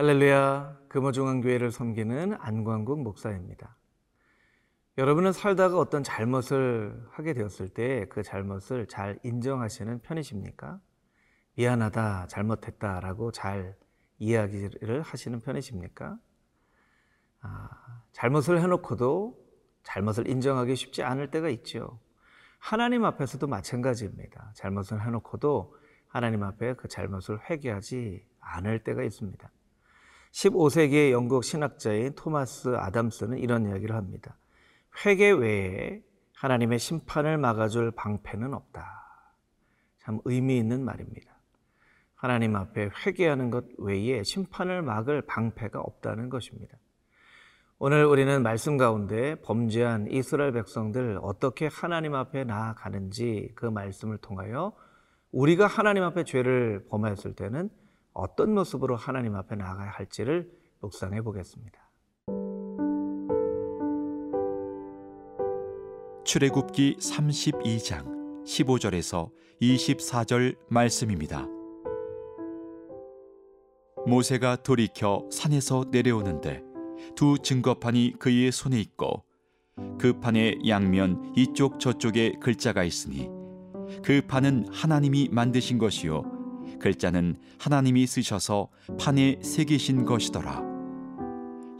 [0.00, 3.76] 할렐루야, 금호중앙교회를 섬기는 안광국 목사입니다.
[4.96, 10.80] 여러분은 살다가 어떤 잘못을 하게 되었을 때 그 잘못을 잘 인정하시는 편이십니까?
[11.54, 13.76] 미안하다, 잘못했다라고 잘
[14.16, 16.18] 이야기를 하시는 편이십니까?
[17.42, 17.68] 아,
[18.12, 19.38] 잘못을 해놓고도
[19.82, 22.00] 잘못을 인정하기 쉽지 않을 때가 있죠.
[22.58, 24.52] 하나님 앞에서도 마찬가지입니다.
[24.54, 29.50] 잘못을 해놓고도 하나님 앞에 그 잘못을 회개하지 않을 때가 있습니다.
[30.32, 34.36] 15세기의 영국 신학자인 토마스 아담스는 이런 이야기를 합니다.
[35.04, 36.02] 회개 외에
[36.34, 39.00] 하나님의 심판을 막아줄 방패는 없다.
[39.98, 41.30] 참 의미 있는 말입니다.
[42.14, 46.76] 하나님 앞에 회개하는 것 외에 심판을 막을 방패가 없다는 것입니다.
[47.78, 54.74] 오늘 우리는 말씀 가운데 범죄한 이스라엘 백성들 어떻게 하나님 앞에 나아가는지 그 말씀을 통하여
[55.32, 57.70] 우리가 하나님 앞에 죄를 범하였을 때는
[58.12, 61.90] 어떤 모습으로 하나님 앞에 나아가야 할지를 묵상해 보겠습니다.
[66.24, 69.30] 출애굽기 32장 15절에서
[69.60, 71.46] 24절 말씀입니다.
[74.06, 76.62] 모세가 돌이켜 산에서 내려오는데
[77.16, 79.24] 두 증거판이 그의 손에 있고
[79.98, 83.28] 그 판의 양면 이쪽 저쪽에 글자가 있으니
[84.02, 86.39] 그 판은 하나님이 만드신 것이요
[86.80, 90.62] 글자는 하나님이 쓰셔서 판에 새기신 것이더라.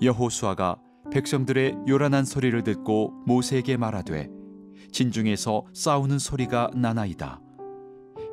[0.02, 0.78] 여호수아가
[1.10, 4.28] 백성들의 요란한 소리를 듣고 모세에게 말하되
[4.92, 7.40] 진중에서 싸우는 소리가 나나이다.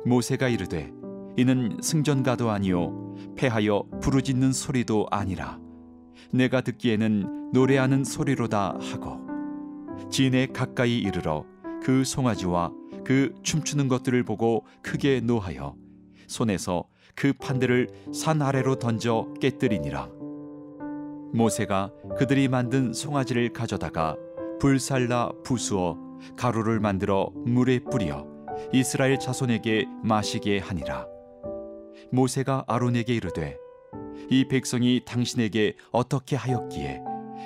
[0.06, 0.92] 모세가 이르되
[1.36, 5.58] 이는 승전가도 아니요 패하여 부르짖는 소리도 아니라
[6.32, 9.20] 내가 듣기에는 노래하는 소리로다 하고
[10.10, 11.44] 진에 가까이 이르러
[11.82, 12.72] 그 송아지와
[13.04, 15.76] 그 춤추는 것들을 보고 크게 노하여
[16.28, 16.84] 손에서
[17.16, 20.08] 그 판들을 산 아래로 던져 깨뜨리니라.
[21.32, 24.16] 모세가 그들이 만든 송아지를 가져다가
[24.60, 25.98] 불살라 부수어
[26.36, 28.26] 가루를 만들어 물에 뿌려
[28.72, 31.06] 이스라엘 자손에게 마시게 하니라.
[32.12, 33.56] 모세가 아론에게 이르되
[34.30, 37.00] 이 백성이 당신에게 어떻게 하였기에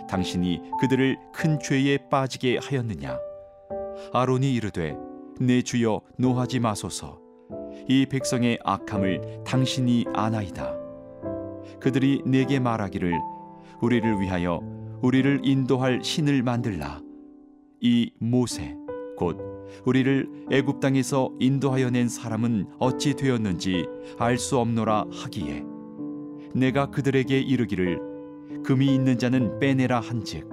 [0.09, 3.19] 당신이 그들을 큰 죄에 빠지게 하였느냐?
[4.13, 4.97] 아론이 이르되
[5.41, 7.22] 내 주여 노하지 마소서
[7.89, 10.75] 이 백성의 악함을 당신이 아나이다.
[11.81, 13.13] 그들이 내게 말하기를
[13.81, 14.61] 우리를 위하여
[15.03, 17.01] 우리를 인도할 신을 만들라.
[17.81, 18.77] 이 모세
[19.17, 19.39] 곧
[19.85, 23.87] 우리를 애굽 땅에서 인도하여 낸 사람은 어찌 되었는지
[24.19, 25.65] 알 수 없노라 하기에
[26.55, 28.01] 내가 그들에게 이르기를
[28.65, 30.49] 금이 있는 자는 빼내라 한즉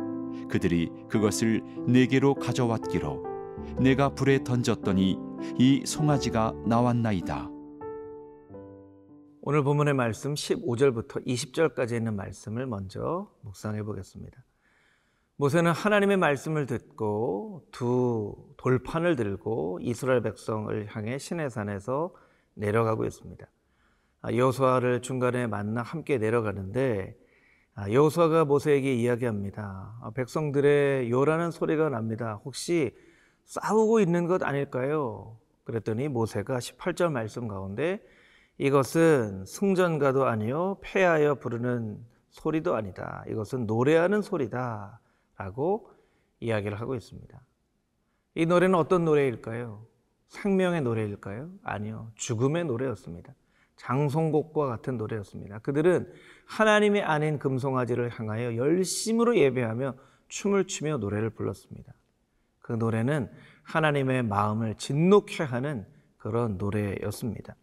[0.48, 3.24] 그들이 그것을 내게로 가져왔기로
[3.80, 5.18] 내가 불에 던졌더니
[5.58, 7.50] 이 송아지가 나왔나이다.
[9.42, 14.44] 오늘 본문의 말씀 15절부터 20절까지 있는 말씀을 먼저 묵상해 보겠습니다.
[15.38, 22.14] 모세는 하나님의 말씀을 듣고 두 돌판을 들고 이스라엘 백성을 향해 시내산에서
[22.56, 23.48] 내려가고 있습니다.
[24.22, 27.18] 아, 여호수아를 중간에 만나 함께 내려가는데
[27.76, 29.98] 아, 여호수아가 모세에게 이야기합니다.
[30.02, 32.42] 아, 백성들의 요라는 소리가 납니다.
[32.44, 32.94] 혹시
[33.50, 35.36] 싸우고 있는 것 아닐까요?
[35.64, 38.00] 그랬더니 모세가 18절 말씀 가운데
[38.60, 42.00] 이것은 승전가도 아니요 패하여 부르는
[42.30, 43.24] 소리도 아니다.
[43.28, 45.00] 이것은 노래하는 소리다.
[45.36, 45.90] 라고
[46.42, 47.42] 이야기를 하고 있습니다.
[48.36, 49.84] 이 노래는 어떤 노래일까요?
[50.28, 51.50] 생명의 노래일까요?
[51.64, 52.12] 아니요.
[52.16, 53.34] 죽음의 노래였습니다.
[53.78, 55.60] 장송곡과 같은 노래였습니다.
[55.60, 56.12] 그들은
[56.46, 59.96] 하나님이 아닌 금송아지를 향하여 열심으로 예배하며
[60.28, 61.94] 춤을 추며 노래를 불렀습니다.
[62.70, 63.32] 그 노래는
[63.64, 65.88] 하나님의 마음을 진노케 하는
[66.18, 67.56] 그런 노래였습니다.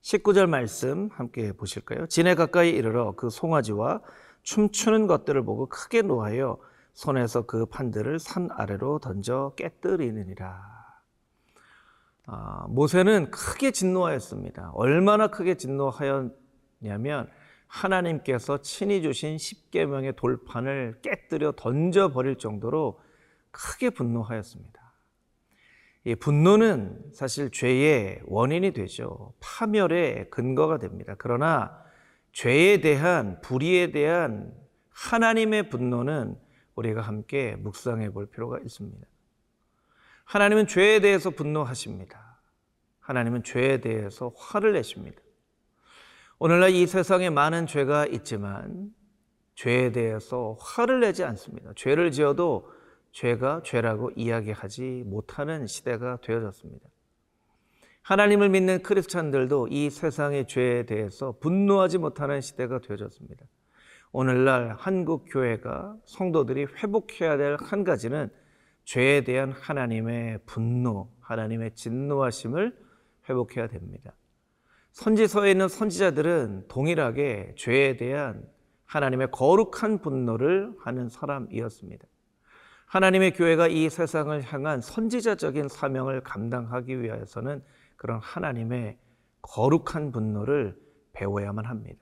[0.00, 2.06] 19절 말씀 함께 보실까요?
[2.06, 4.00] 진에 가까이 이르러 그 송아지와
[4.44, 6.60] 춤추는 것들을 보고 크게 노하여
[6.92, 10.62] 손에서 그 판들을 산 아래로 던져 깨뜨리느니라.
[12.26, 14.70] 아, 모세는 크게 진노하였습니다.
[14.74, 17.28] 얼마나 크게 진노하였냐면
[17.66, 23.00] 하나님께서 친히 주신 십계명의 돌판을 깨뜨려 던져 버릴 정도로
[23.54, 24.82] 크게 분노하였습니다.
[26.06, 29.32] 이 분노는 사실 죄의 원인이 되죠.
[29.40, 31.14] 파멸의 근거가 됩니다.
[31.16, 31.82] 그러나
[32.32, 34.52] 죄에 대한 불의에 대한
[34.90, 36.36] 하나님의 분노는
[36.74, 39.06] 우리가 함께 묵상해 볼 필요가 있습니다.
[40.24, 42.40] 하나님은 죄에 대해서 분노하십니다.
[43.00, 45.20] 하나님은 죄에 대해서 화를 내십니다.
[46.38, 48.92] 오늘날 이 세상에 많은 죄가 있지만
[49.54, 51.72] 죄에 대해서 화를 내지 않습니다.
[51.76, 52.70] 죄를 지어도
[53.14, 56.88] 죄가 죄라고 이야기하지 못하는 시대가 되어졌습니다.
[58.02, 63.46] 하나님을 믿는 크리스찬들도 이 세상의 죄에 대해서 분노하지 못하는 시대가 되어졌습니다.
[64.12, 68.30] 오늘날 한국 교회가 성도들이 회복해야 될 한 가지는
[68.84, 72.76] 죄에 대한 하나님의 분노, 하나님의 진노하심을
[73.28, 74.12] 회복해야 됩니다.
[74.90, 78.44] 선지서에 있는 선지자들은 동일하게 죄에 대한
[78.86, 82.06] 하나님의 거룩한 분노를 하는 사람이었습니다.
[82.86, 87.62] 하나님의 교회가 이 세상을 향한 선지자적인 사명을 감당하기 위해서는
[87.96, 88.98] 그런 하나님의
[89.42, 90.76] 거룩한 분노를
[91.12, 91.98] 배워야만 합니다.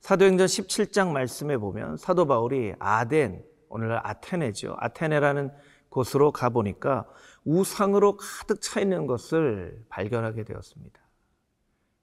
[0.00, 4.76] 사도행전 17장 말씀에 보면 사도 바울이 아덴, 오늘날 아테네죠.
[4.78, 5.50] 아테네라는
[5.88, 7.06] 곳으로 가보니까
[7.44, 11.00] 우상으로 가득 차 있는 것을 발견하게 되었습니다.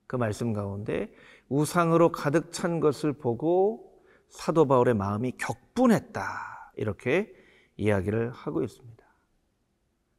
[0.08, 1.12] 그 말씀 가운데
[1.50, 3.94] 우상으로 가득 찬 것을 보고
[4.30, 6.72] 사도 바울의 마음이 격분했다.
[6.76, 7.34] 이렇게
[7.78, 9.04] 이야기를 하고 있습니다.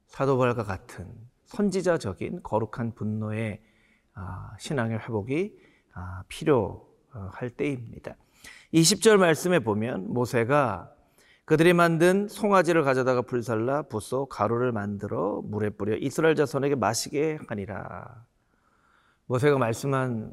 [0.06, 1.08] 사도 바울과 같은
[1.46, 3.62] 선지자적인 거룩한 분노의
[4.14, 5.56] 아, 신앙의 회복이
[5.92, 8.16] 아, 필요할 때입니다.
[8.72, 10.92] 20절 말씀에 보면 모세가
[11.44, 18.24] 그들이 만든 송아지를 가져다가 불살라 부소 가루를 만들어 물에 뿌려 이스라엘 자손에게 마시게 하니라.
[19.26, 20.32] 모세가 말씀한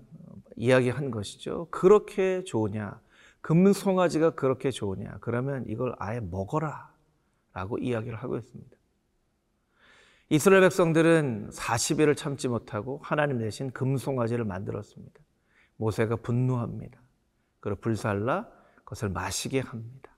[0.56, 1.68] 이야기한 것이죠.
[1.70, 3.00] 그렇게 좋으냐?
[3.42, 5.18] 금은 송아지가 그렇게 좋으냐?
[5.22, 6.91] 그러면 이걸 아예 먹어라.
[7.54, 8.78] 라고 이야기를 하고 있습니다.
[10.30, 15.20] 이스라엘 백성들은 40일을 참지 못하고 하나님 대신 금송아지를 만들었습니다.
[15.76, 17.02] 모세가 분노합니다.
[17.60, 20.16] 그리고 불살라 그것을 마시게 합니다.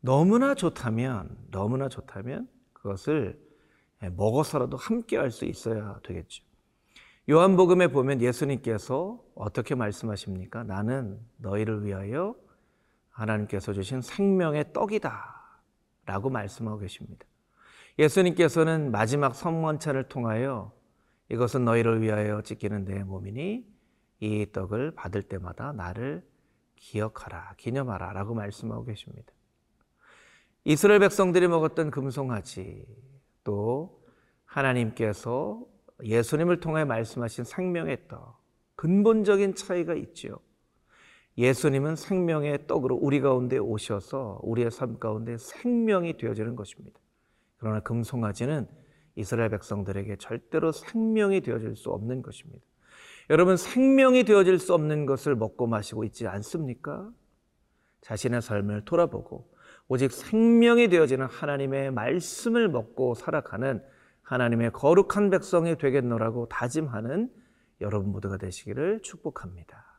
[0.00, 3.40] 너무나 좋다면, 너무나 좋다면 그것을
[4.14, 6.44] 먹어서라도 함께 할 수 있어야 되겠죠.
[7.28, 10.62] 요한복음에 보면 예수님께서 어떻게 말씀하십니까?
[10.62, 12.36] 나는 너희를 위하여
[13.10, 15.35] 하나님께서 주신 생명의 떡이다.
[16.06, 17.26] 라고 말씀하고 계십니다.
[17.98, 20.72] 예수님께서는 마지막 선문찬을 통하여
[21.28, 23.66] 이것은 너희를 위하여 찢기는 내 몸이니
[24.20, 26.24] 이 떡을 받을 때마다 나를
[26.76, 29.32] 기억하라, 기념하라 라고 말씀하고 계십니다.
[30.64, 32.86] 이스라엘 백성들이 먹었던 금송아지
[33.44, 34.02] 또
[34.44, 35.64] 하나님께서
[36.02, 38.38] 예수님을 통해 말씀하신 생명의 떡
[38.76, 40.38] 근본적인 차이가 있죠.
[41.38, 46.98] 예수님은 생명의 떡으로 우리 가운데 오셔서 우리의 삶 가운데 생명이 되어지는 것입니다.
[47.58, 48.66] 그러나 금송아지는
[49.16, 52.64] 이스라엘 백성들에게 절대로 생명이 되어질 수 없는 것입니다.
[53.28, 57.10] 여러분, 생명이 되어질 수 없는 것을 먹고 마시고 있지 않습니까?
[58.02, 59.50] 자신의 삶을 돌아보고
[59.88, 63.82] 오직 생명이 되어지는 하나님의 말씀을 먹고 살아가는
[64.22, 67.30] 하나님의 거룩한 백성이 되겠노라고 다짐하는
[67.80, 69.95] 여러분 모두가 되시기를 축복합니다.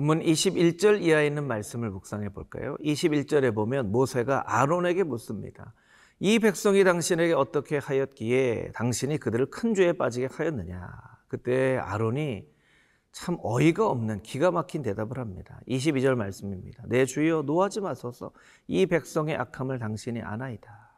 [0.00, 2.74] 본문 21절 이하에 있는 말씀을 묵상해 볼까요?
[2.82, 5.74] 21절에 보면 모세가 아론에게 묻습니다.
[6.20, 10.90] 이 백성이 당신에게 어떻게 하였기에 당신이 그들을 큰 죄에 빠지게 하였느냐?
[11.28, 12.48] 그때 아론이
[13.12, 15.60] 참 어이가 없는 기가 막힌 대답을 합니다.
[15.68, 16.82] 22절 말씀입니다.
[16.86, 18.32] 내 주여 노하지 마소서
[18.68, 20.92] 이 백성의 악함을 당신이 아나이다.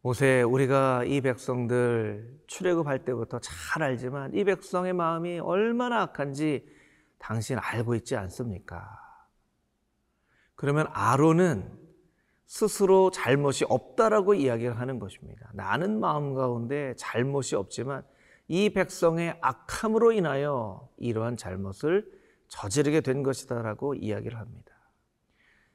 [0.00, 6.80] 모세 우리가 이 백성들 출애굽할 때부터 잘 알지만 이 백성의 마음이 얼마나 악한지
[7.22, 8.98] 당신 알고 있지 않습니까?
[10.56, 11.80] 그러면 아론은
[12.46, 15.48] 스스로 잘못이 없다라고 이야기를 하는 것입니다.
[15.54, 18.04] 나는 마음 가운데 잘못이 없지만
[18.48, 22.10] 이 백성의 악함으로 인하여 이러한 잘못을
[22.48, 24.72] 저지르게 된 것이다라고 이야기를 합니다.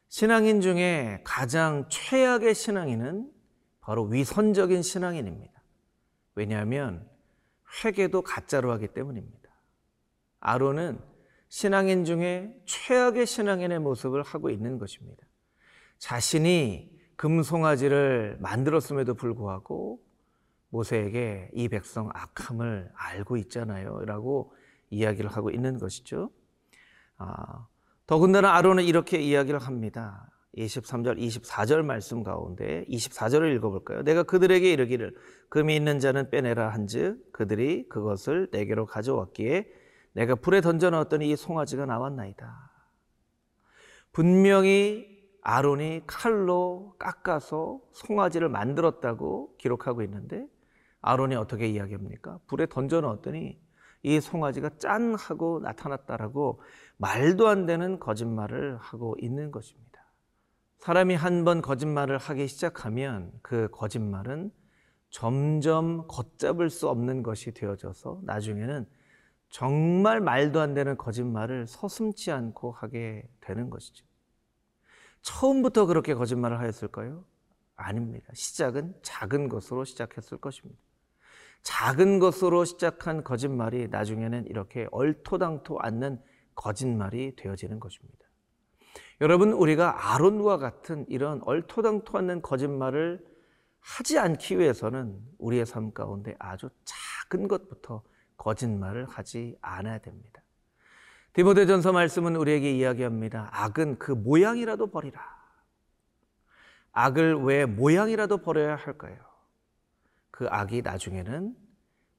[0.10, 3.32] 신앙인 중에 가장 최악의 신앙인은
[3.80, 5.54] 바로 위선적인 신앙인입니다.
[6.36, 7.10] 왜냐하면
[7.84, 9.50] 회개도 가짜로 하기 때문입니다.
[10.40, 11.17] 아론은
[11.50, 15.26] 신앙인 중에 최악의 신앙인의 모습을 하고 있는 것입니다.
[15.98, 20.00] 자신이 금송아지를 만들었음에도 불구하고
[20.70, 24.06] 모세에게 이 백성 악함을 알고 있잖아요.
[24.06, 24.54] 라고
[24.90, 26.30] 이야기를 하고 있는 것이죠.
[27.18, 27.68] 아,
[28.06, 30.30] 더군다나 아론은 이렇게 이야기를 합니다.
[30.58, 34.04] 23절, 24절 말씀 가운데 24절을 읽어볼까요?
[34.04, 35.16] 내가 그들에게 이르기를
[35.50, 39.68] 금이 있는 자는 빼내라 한즉 그들이 그것을 내게로 가져왔기에
[40.18, 42.72] 내가 불에 던져 넣었더니 이 송아지가 나왔나이다.
[44.12, 50.48] 분명히 아론이 칼로 깎아서 송아지를 만들었다고 기록하고 있는데
[51.02, 52.40] 아론이 어떻게 이야기합니까?
[52.48, 53.62] 불에 던져 넣었더니
[54.02, 56.62] 이 송아지가 짠 하고 나타났다라고
[56.98, 60.02] 말도 안 되는 거짓말을 하고 있는 것입니다.
[60.80, 64.52] 사람이 한 번 거짓말을 하기 시작하면 그 거짓말은
[65.12, 68.88] 점점 걷잡을 수 없는 것이 되어져서 나중에는
[69.50, 74.06] 정말 말도 안 되는 거짓말을 서슴지 않고 하게 되는 것이죠.
[75.22, 77.26] 처음부터 그렇게 거짓말을 하였을까요?
[77.76, 78.28] 아닙니다.
[78.34, 80.80] 시작은 작은 것으로 시작했을 것입니다.
[81.64, 86.22] 작은 것으로 시작한 거짓말이 나중에는 이렇게 얼토당토 않는
[86.56, 88.26] 거짓말이 되어지는 것입니다.
[89.22, 93.26] 여러분, 우리가 아론과 같은 이런 얼토당토 않는 거짓말을
[93.80, 98.04] 하지 않기 위해서는 우리의 삶 가운데 아주 작은 것부터
[98.38, 100.42] 거짓말을 하지 않아야 됩니다.
[101.34, 103.50] 디모데전서 말씀은 우리에게 이야기합니다.
[103.52, 105.22] 악은 그 모양이라도 버리라.
[106.94, 109.18] 악을 왜 모양이라도 버려야 할까요?
[110.32, 111.56] 그 악이 나중에는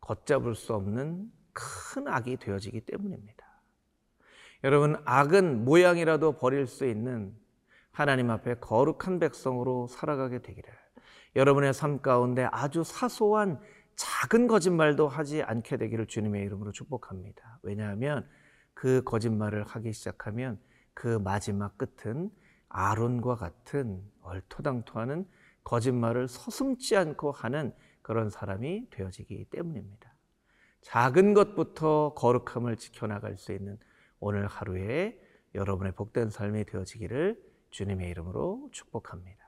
[0.00, 3.44] 걷잡을 수 없는 큰 악이 되어지기 때문입니다.
[4.64, 7.36] 여러분, 악은 모양이라도 버릴 수 있는
[7.90, 10.72] 하나님 앞에 거룩한 백성으로 살아가게 되기를
[11.34, 13.60] 여러분의 삶 가운데 아주 사소한
[13.98, 17.58] 작은 거짓말도 하지 않게 되기를 주님의 이름으로 축복합니다.
[17.62, 18.28] 왜냐하면
[18.72, 20.60] 그 거짓말을 하기 시작하면
[20.94, 22.30] 그 마지막 끝은
[22.68, 25.26] 아론과 같은 얼토당토하는
[25.64, 30.14] 거짓말을 서슴지 않고 하는 그런 사람이 되어지기 때문입니다.
[30.82, 33.78] 작은 것부터 거룩함을 지켜나갈 수 있는
[34.20, 35.20] 오늘 하루에
[35.56, 37.36] 여러분의 복된 삶이 되어지기를
[37.70, 39.44] 주님의 이름으로 축복합니다.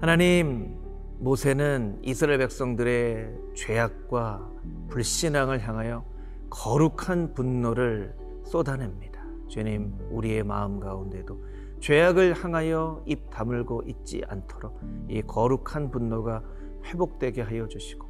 [0.00, 0.78] 하나님,
[1.18, 4.50] 모세는 이스라엘 백성들의 죄악과
[4.88, 6.06] 불신앙을 향하여
[6.48, 8.16] 거룩한 분노를
[8.46, 9.22] 쏟아냅니다.
[9.46, 11.44] 주님, 우리의 마음 가운데도
[11.80, 14.80] 죄악을 향하여 입 다물고 있지 않도록
[15.10, 16.44] 이 거룩한 분노가
[16.86, 18.08] 회복되게 하여 주시고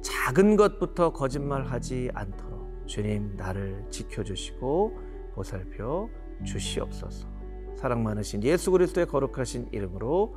[0.00, 4.98] 작은 것부터 거짓말하지 않도록 주님 나를 지켜주시고
[5.34, 6.08] 보살펴
[6.44, 7.26] 주시옵소서.
[7.74, 10.36] 사랑 많으신 예수 그리스도의 거룩하신 이름으로